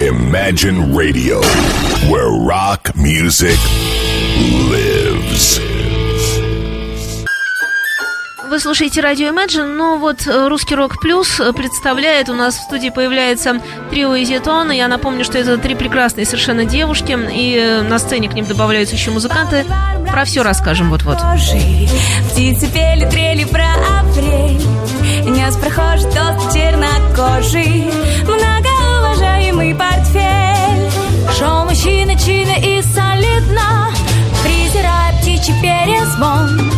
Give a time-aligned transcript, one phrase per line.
[0.00, 1.42] Imagine Radio,
[2.08, 3.58] where rock music
[4.70, 5.60] lives.
[8.48, 12.62] Вы слушаете радио Imagine, ну вот э, Русский Рок Плюс э, представляет, у нас в
[12.62, 13.60] студии появляется
[13.90, 18.32] трио Изетон, я напомню, что это три прекрасные совершенно девушки, и э, на сцене к
[18.32, 19.66] ним добавляются еще музыканты.
[20.10, 21.18] Про все расскажем вот-вот.
[22.32, 23.68] Птицы пели, трели про
[24.00, 24.62] апрель,
[25.26, 27.84] нес прохожий тост чернокожий,
[29.60, 30.90] многоуважаемый портфель.
[31.38, 33.90] Шел мужчина чинно и солидно,
[34.42, 36.70] презирая птичий перезвон.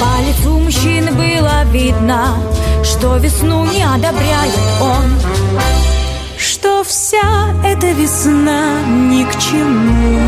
[0.00, 2.36] По лицу мужчины было видно,
[2.82, 5.18] что весну не одобряет он.
[6.38, 10.20] Что вся эта весна ни к чему.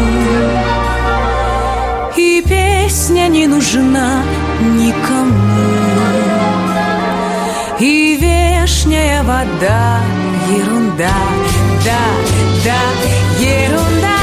[2.16, 4.22] И песня не нужна
[4.60, 5.76] никому.
[7.78, 10.00] И вешняя вода
[10.48, 11.10] ерунда,
[11.86, 12.00] да,
[12.64, 12.80] да,
[13.40, 14.16] ерунда.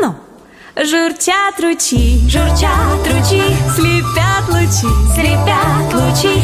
[0.00, 0.16] Но
[0.82, 3.44] Журчат ручьи, журчат ручьи,
[3.76, 6.34] слепят лучи, слепят лучи,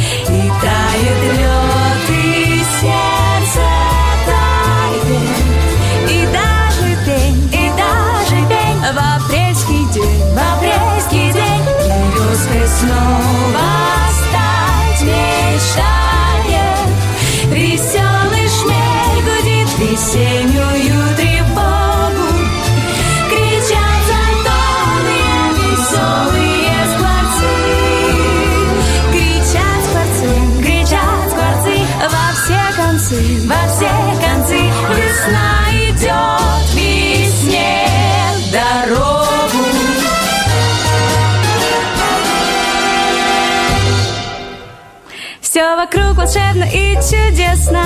[45.50, 47.82] Все вокруг волшебно и чудесно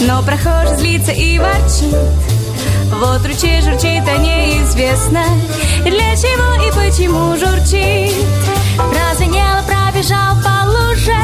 [0.00, 1.94] Но прохожий злится и ворчит.
[2.90, 5.22] Вот ручей журчит, а неизвестно
[5.84, 8.16] Для чего и почему журчит.
[8.76, 11.14] Прозвенело, пробежал по луже?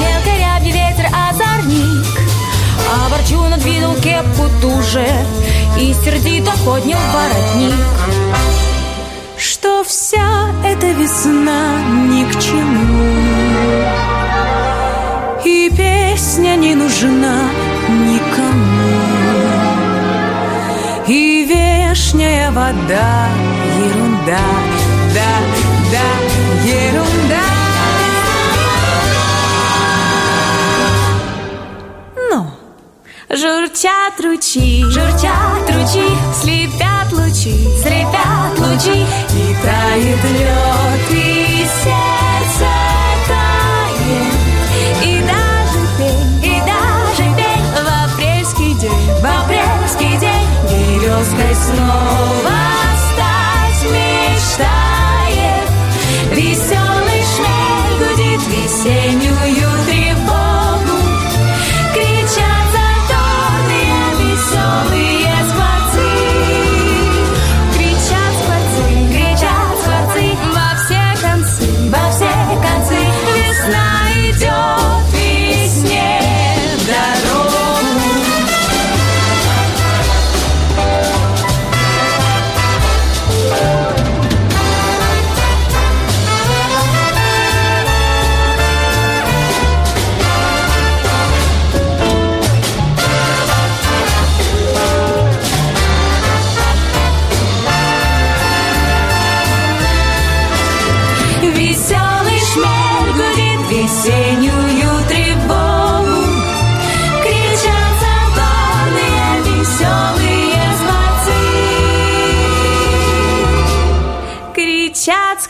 [0.00, 2.18] Мелко рябью ветер озорник.
[2.92, 5.06] А ворчун отвинул кепку туже
[5.78, 7.74] И сердито поднял воротник.
[9.38, 11.78] Что вся эта весна
[12.08, 13.25] ни к чему
[16.36, 17.48] песня не нужна
[17.88, 18.96] никому.
[21.08, 23.28] И вешняя вода
[23.78, 24.38] ерунда,
[25.14, 25.32] да,
[25.92, 26.08] да,
[26.64, 27.46] ерунда.
[32.30, 32.50] Но
[33.30, 36.08] журчат ручьи, журчат ручьи,
[36.42, 42.15] слепят лучи, слепят лучи, и тает лед, и сердце
[58.86, 59.35] Gênio.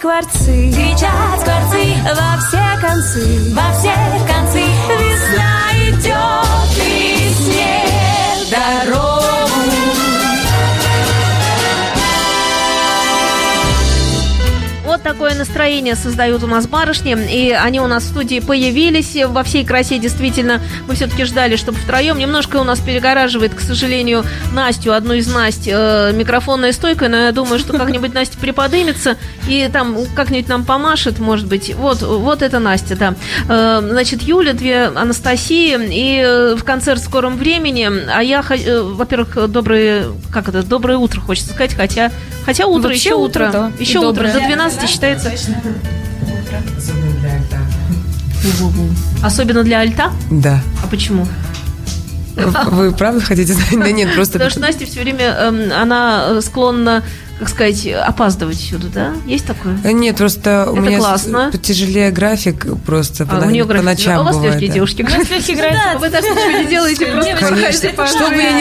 [0.06, 1.84] Скворцы, кричат скворцы
[2.14, 3.92] Во все концы, во все
[4.26, 4.55] концы
[15.06, 19.64] такое настроение создают у нас барышни, и они у нас в студии появились во всей
[19.64, 20.60] красе, действительно.
[20.88, 22.18] Мы все-таки ждали, чтобы втроем.
[22.18, 27.30] Немножко у нас перегораживает, к сожалению, Настю, одну из Насть, э, микрофонная стойка, но я
[27.30, 29.16] думаю, что как-нибудь Настя приподымется
[29.48, 31.72] и там как-нибудь нам помашет, может быть.
[31.76, 33.14] Вот, вот это Настя, да.
[33.48, 37.88] Э, значит, Юля, две Анастасии, и э, в концерт в скором времени.
[38.12, 42.10] А я, э, во-первых, доброе, как это, доброе утро, хочется сказать, хотя,
[42.46, 45.30] хотя утро, Вообще еще утро, утро, да, еще утро, до 12 считается.
[49.22, 50.12] Особенно для альта?
[50.30, 50.60] Да.
[50.82, 51.26] А почему?
[52.70, 53.70] Вы правда хотите знать?
[53.72, 54.34] Да нет, просто...
[54.34, 57.02] Потому что Настя все время, эм, она э, склонна
[57.38, 59.12] как сказать, опаздывать сюда, да?
[59.26, 59.78] Есть такое?
[59.84, 61.50] Э, нет, просто у Это меня классно.
[61.52, 63.84] потяжелее график просто А, по, у нее по график.
[63.86, 64.74] ночам а у вас бывает, легкие да.
[64.74, 66.00] девушки график.
[66.00, 67.06] Вы даже ничего не делаете,
[67.94, 68.16] просто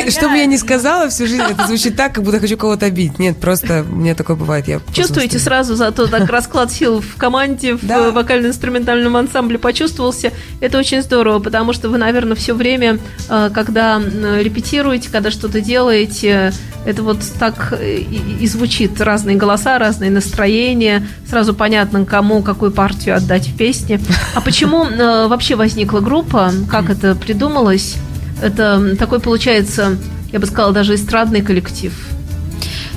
[0.09, 3.19] Что бы, я ни, сказала всю жизнь, это звучит так, как будто хочу кого-то обидеть.
[3.19, 4.67] Нет, просто мне такое бывает.
[4.67, 8.07] Я Чувствуете сразу зато так расклад сил в команде, в Да.
[8.07, 10.31] э, вокально-инструментальном ансамбле почувствовался.
[10.59, 12.99] Это очень здорово, потому что вы, наверное, все время,
[13.29, 16.53] э, когда репетируете, когда что-то делаете,
[16.85, 18.99] это вот так э, и, и звучит.
[18.99, 21.07] Разные голоса, разные настроения.
[21.29, 23.99] Сразу понятно, кому какую партию отдать в песне.
[24.33, 26.51] А почему э, вообще возникла группа?
[26.69, 27.95] Как это придумалось?
[28.41, 29.97] Это такой, получается,
[30.31, 31.93] я бы сказала, даже эстрадный коллектив.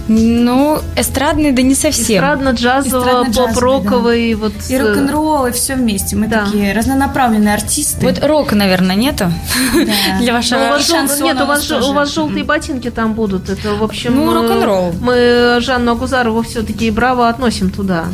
[0.08, 2.24] Ну, эстрадный, да не совсем.
[2.24, 4.34] Эстрадно-джазово, Эстрадно-джазовый, поп-роковый.
[4.34, 6.16] Вот, И э, рок-н-ролл, и все вместе.
[6.16, 6.44] Мы Да.
[6.46, 8.06] такие разнонаправленные артисты.
[8.06, 9.30] Вот рока, наверное, нету
[9.74, 10.18] Да.
[10.20, 10.58] для Ну, у вашего...
[10.60, 13.50] вас жел- Нет, у вас, же- у вас желтые ботинки там будут.
[13.50, 14.94] Это, в общем, Ну, э, рок-н-ролл.
[15.00, 18.04] Мы Жанну Агузарову все-таки браво относим туда.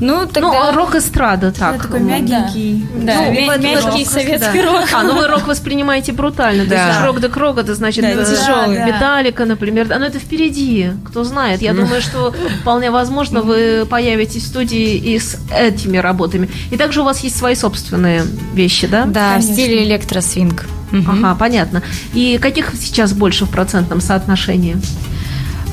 [0.00, 0.68] Ну, Ну, тогда...
[0.68, 1.82] а рок-эстрада так.
[1.82, 2.86] такой ну, мягенький.
[3.02, 4.72] Да, Ну, мя- мягкий рок, советский да.
[4.72, 4.88] рок.
[4.94, 6.64] А, ну вы рок воспринимаете брутально.
[6.64, 6.88] То Да.
[6.88, 8.76] есть рок да крок, это значит Да, э, тяжелый.
[8.78, 8.86] Да, да.
[8.86, 9.86] Металлика, например.
[9.92, 11.41] А, ну это впереди, кто знает.
[11.60, 16.48] Я думаю, что вполне возможно вы появитесь в студии и с этими работами.
[16.70, 18.24] И также у вас есть свои собственные
[18.54, 19.04] вещи, да?
[19.04, 19.52] Да, в Конечно.
[19.54, 20.66] стиле электросвинг.
[21.06, 21.82] Ага, понятно.
[22.12, 24.76] И каких сейчас больше в процентном соотношении?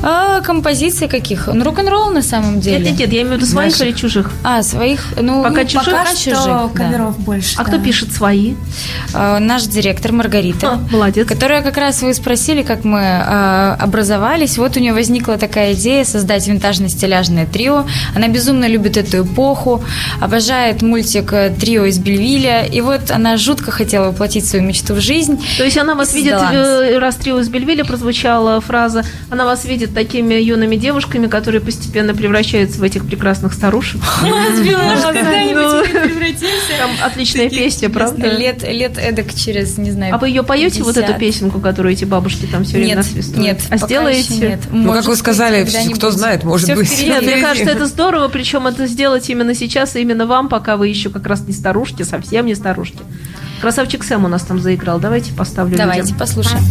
[0.02, 1.48] А композиции каких?
[1.48, 2.78] Ну, рок-н-ролл на самом деле.
[2.78, 4.32] Нет, нет, нет, я имею в виду своих или чужих.
[4.44, 5.86] А, своих, ну, Пока ну, чужих?
[5.86, 6.70] пока что чужих, да.
[6.74, 7.56] каверов больше.
[7.58, 7.72] А да.
[7.72, 8.56] кто пишет свои?
[9.14, 10.68] А, Наш директор Маргарита.
[10.68, 11.28] А, молодец.
[11.28, 14.58] Которая как раз вы спросили, как мы а, образовались.
[14.58, 17.86] Вот у нее возникла такая идея создать винтажно-стиляжное трио.
[18.16, 19.84] Она безумно любит эту эпоху,
[20.22, 22.66] обожает мультик э, «Трио из Бельвиля».
[22.66, 25.44] И вот она жутко хотела воплотить свою мечту в жизнь.
[25.58, 29.89] То есть она вас видит, э, раз трио из Бельвиля прозвучала фраза, она вас видит
[29.94, 34.02] такими юными девушками, которые постепенно превращаются в этих прекрасных старушек.
[36.80, 38.28] Там отличная песня, правда?
[38.28, 41.20] Лет, лет эдак через, не знаю, А вы ее поете, вот эту 50.
[41.20, 43.44] песенку, которую эти бабушки там все время насвистывают?
[43.44, 44.60] нет, А сделаете?
[44.72, 47.02] Ну, как вы сказали, кто знает, может быть.
[47.02, 50.88] Нет, мне кажется, это здорово, причем это сделать именно сейчас и именно вам, пока вы
[50.88, 53.00] еще как раз не старушки, совсем не старушки.
[53.62, 55.00] Красавчик Сэм у нас там заиграл.
[55.00, 56.18] Давайте поставлю Давайте людям.
[56.18, 56.64] послушаем.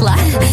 [0.00, 0.49] кафе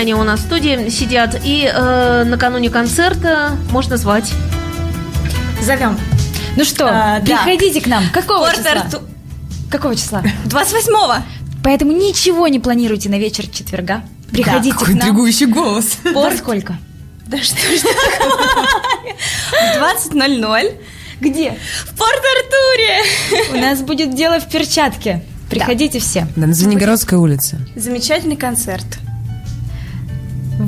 [0.00, 1.40] Они у нас в студии сидят.
[1.44, 4.30] И э, накануне концерта можно звать.
[5.62, 5.98] Зовем.
[6.56, 7.42] Ну что, А, да.
[7.44, 8.04] приходите к нам.
[8.12, 8.70] Какого Порт числа?
[8.72, 9.02] Арту-
[9.70, 10.22] Какого числа?
[10.46, 11.14] 28-го.
[11.62, 14.02] Поэтому ничего не планируйте на вечер четверга.
[14.32, 14.98] Приходите Какой к нам.
[14.98, 15.98] интригующий голос.
[16.14, 16.76] Во сколько?
[17.26, 19.14] Да что ж такое?
[19.50, 20.74] В 20.00
[21.20, 21.50] Где?
[21.86, 23.52] в Порт-Артуре.
[23.52, 25.22] У нас будет дело в перчатке.
[25.50, 26.26] Приходите все.
[26.36, 27.58] Да, на Звенигородской улице.
[27.76, 28.86] Замечательный концерт.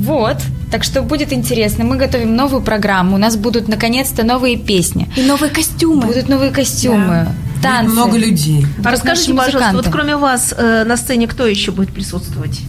[0.03, 0.37] Вот.
[0.71, 1.83] Так что будет интересно.
[1.85, 3.15] Мы готовим новую программу.
[3.15, 5.07] У нас будут наконец-то новые песни.
[5.15, 6.07] И новые костюмы.
[6.07, 7.27] Будут новые костюмы,
[7.61, 7.93] танцы.
[7.93, 8.65] Много людей.
[8.83, 12.59] А расскажите, пожалуйста, вот кроме вас э, на сцене кто еще будет присутствовать?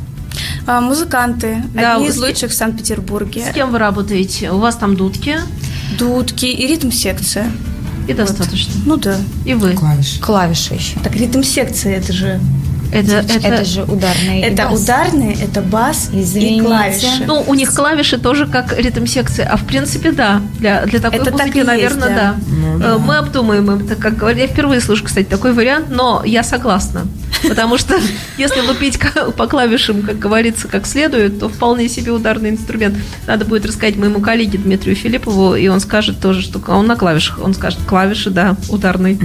[0.66, 1.62] А, музыканты.
[1.74, 3.44] Да, Одни из лучших в Санкт-Петербурге.
[3.50, 4.50] С кем вы работаете?
[4.50, 5.38] У вас там дудки
[5.98, 7.50] Дудки и ритм-секция.
[8.08, 8.72] и достаточно.
[8.86, 9.16] Ну да.
[9.44, 9.72] И вы.
[9.72, 10.18] Клавиш.
[10.20, 10.98] Клавиши еще.
[11.00, 12.40] Так ритм-секция это же...
[12.94, 14.42] Это, это, Это, же ударные.
[14.42, 14.82] Это бас.
[14.82, 16.56] ударные, это бас Извините.
[16.56, 17.24] и клавиши.
[17.26, 20.40] Ну, у них клавиши тоже как ритм-секция, а в принципе, да.
[20.58, 22.34] Для, для такой Это так музыки, и есть, наверное, да.
[22.78, 22.86] да.
[22.94, 24.40] Э, Мы обдумаем это, как говорят.
[24.40, 27.02] Я впервые слышу, кстати, такой вариант, но я согласна.
[27.42, 27.94] Потому что
[28.38, 28.98] если лупить
[29.36, 32.96] по клавишам, как говорится, как следует, то вполне себе ударный инструмент.
[33.26, 37.40] Надо будет рассказать моему коллеге Дмитрию Филиппову, и он скажет тоже, что он на клавишах.
[37.42, 39.18] Он скажет, клавиши, да, ударный.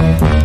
[0.00, 0.39] И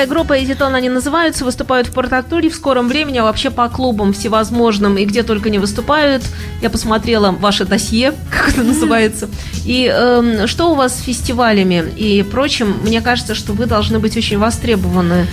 [0.00, 3.68] Вот такая группа «Эзитон» они называются, выступают в Порт-Артуре в скором времени, а вообще по
[3.68, 6.22] клубам всевозможным и где только не выступают.
[6.62, 9.28] Я посмотрела ваше досье, как это называется.
[9.66, 12.76] И эм, что у вас с фестивалями и прочим?
[12.82, 15.26] Мне кажется, что вы должны быть очень востребованы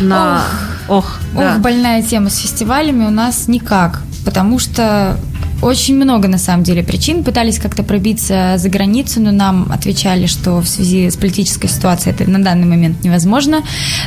[0.00, 0.42] на...
[0.86, 1.54] Ох, да.
[1.54, 5.16] Ох, больная тема с фестивалями у нас никак, потому что
[5.62, 7.22] очень много, на самом деле, причин.
[7.24, 12.30] Пытались как-то пробиться за границу, но нам отвечали, что в связи с политической ситуацией это
[12.30, 13.62] на данный момент невозможно.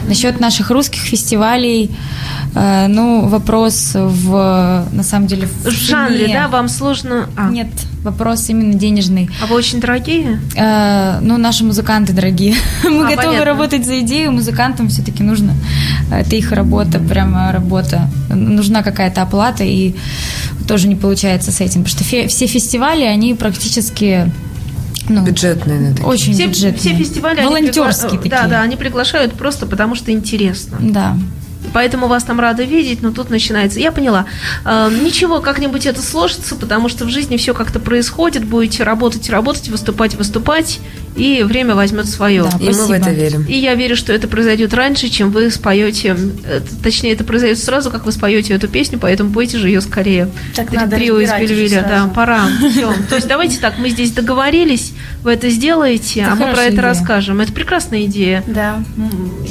[0.08, 1.92] Насчет наших русских фестивалей,
[2.56, 6.34] э, ну, вопрос в, на самом деле, в, В жанре, цене.
[6.34, 7.30] да, вам сложно...
[7.38, 7.50] а.
[7.50, 7.68] Нет,
[8.04, 9.30] вопрос именно денежный.
[9.42, 10.40] А вы очень дорогие?
[10.56, 12.56] Э, ну, наши музыканты дорогие.
[12.84, 13.46] Мы А, готовы понятно.
[13.46, 15.54] работать за идею, музыкантам все-таки нужно.
[16.12, 18.10] Это их работа, прямо работа.
[18.30, 19.96] Нужна какая-то оплата, и
[20.68, 21.84] тоже не получается с этим.
[21.84, 24.32] Потому что фе- все фестивали, они практически
[25.10, 26.06] ну, Бюджетные, да, такие.
[26.08, 26.80] очень Все, бюджетные.
[26.80, 27.40] все фестивали...
[27.40, 28.30] они Волонтерские пригла- такие.
[28.30, 30.78] Да, да, они приглашают просто потому, что интересно.
[30.80, 31.18] Да.
[31.74, 33.80] Поэтому вас там рада видеть, но тут начинается.
[33.80, 34.26] Я поняла.
[34.66, 38.46] Э, ничего, как-нибудь это сложится, потому что в жизни все как-то происходит.
[38.46, 40.80] Будете работать, работать, выступать, выступать,
[41.16, 42.44] и время возьмет свое.
[42.44, 42.58] Да.
[42.64, 43.46] И мы в это верим.
[43.48, 46.16] И я верю, что это произойдет раньше, чем вы споете.
[46.46, 50.30] э, Точнее, это произойдет сразу, как вы споете эту песню, поэтому пойте же ее скорее.
[50.56, 52.46] Так Три- надо Трио из Бельвиля, да, пора.
[52.72, 52.94] Всё.
[53.10, 56.72] То есть давайте так, мы здесь договорились, вы это сделаете, Это а мы про это
[56.74, 56.82] идея.
[56.84, 57.42] расскажем.
[57.42, 58.44] Это прекрасная идея.
[58.48, 58.84] Да.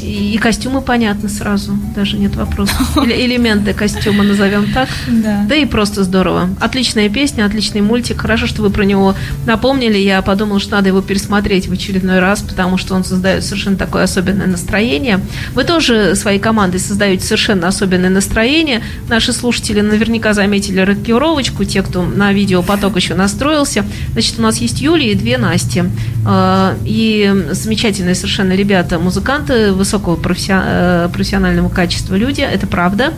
[0.02, 2.97] И костюмы понятны сразу, даже нет вопросов.
[3.02, 4.88] Или элементы костюма назовем так.
[5.09, 5.45] Да.
[5.49, 6.50] Да и просто здорово.
[6.61, 8.21] Отличная песня, отличный мультик.
[8.21, 9.14] Хорошо, что вы про него
[9.47, 9.99] напомнили.
[9.99, 14.04] Я подумала, что надо его пересмотреть в очередной раз, потому что он создает совершенно такое
[14.04, 15.21] особенное настроение.
[15.54, 18.83] Вы тоже своей командой создаете совершенно особенное настроение.
[19.09, 23.85] Наши слушатели наверняка заметили рокировочку, те, кто на видеопоток еще настроился.
[24.12, 25.85] Значит, у нас есть Юлия и две Насти.
[26.26, 33.12] Э, И замечательные совершенно ребята, музыканты высокого э, профессионального качества люди, это правда.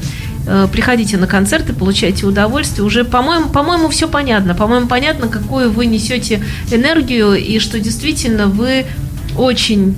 [0.47, 2.85] Э, Приходите на концерты, получайте удовольствие.
[2.85, 4.55] Уже, по-моему, по-моему, все понятно.
[4.55, 8.87] По-моему, понятно, какую вы несете энергию и что действительно вы
[9.37, 9.97] очень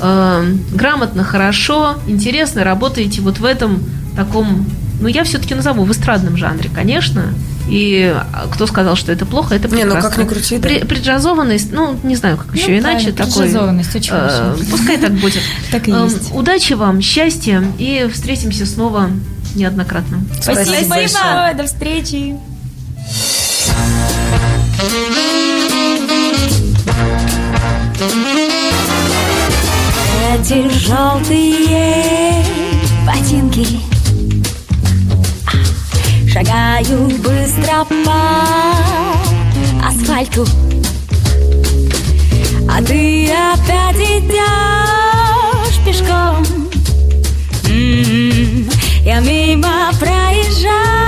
[0.00, 3.82] э, грамотно, хорошо, интересно работаете вот в этом
[4.16, 4.66] таком,
[5.00, 7.34] ну я все-таки назову в эстрадном жанре, конечно.
[7.68, 8.14] И
[8.52, 10.10] кто сказал, что это плохо, это Не, ну, прекрасно.
[10.10, 10.68] как ни крути, да.
[10.68, 13.32] При- преджазованность, ну не знаю, как еще Ну, иначе такой.
[13.44, 14.56] преджазованность, очень э.
[14.70, 15.40] Пускай так будет.
[15.70, 16.30] Так и Эм, есть.
[16.34, 19.10] Удачи вам, счастья и встретимся снова
[19.54, 20.18] неоднократно.
[20.42, 21.54] Спасибо большое.
[21.56, 22.34] До встречи.
[30.32, 32.44] Эти желтые
[33.06, 33.93] ботинки
[36.34, 40.44] Шагают быстро по асфальту.
[42.68, 46.44] А ты опять идешь пешком.
[47.68, 48.68] М,
[49.04, 51.03] Я мимо проезжаю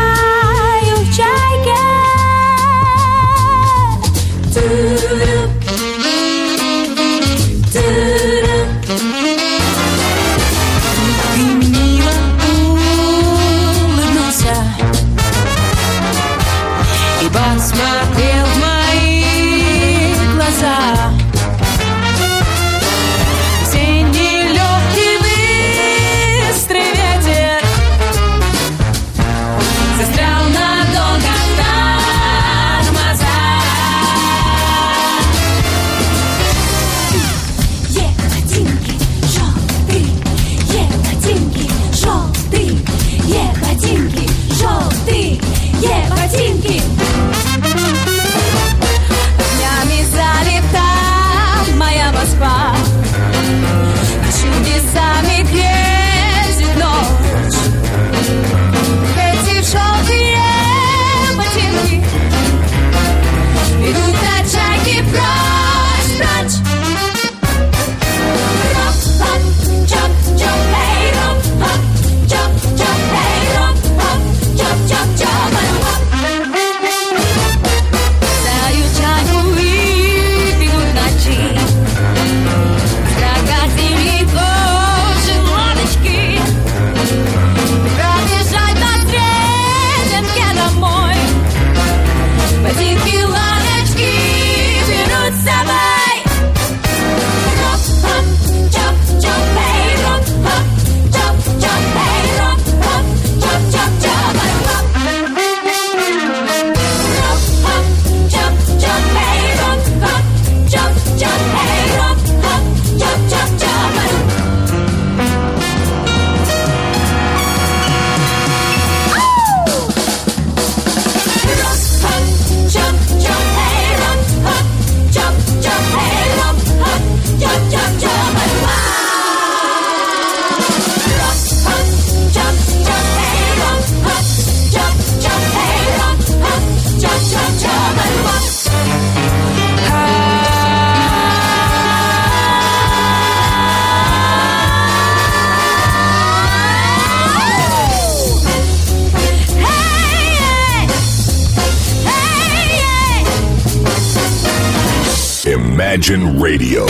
[156.08, 156.86] Imagine Radio,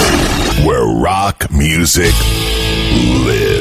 [0.66, 2.12] where rock music
[3.24, 3.55] lives.